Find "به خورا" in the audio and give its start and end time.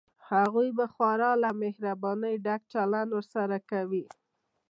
0.77-1.31